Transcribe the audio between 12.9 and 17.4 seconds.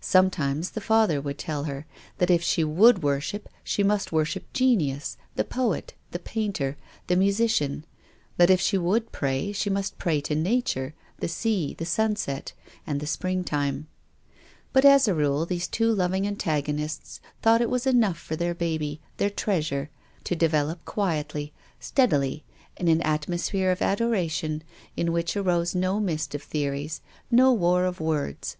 the sj)ringtime. But as a rule these two loving antagonists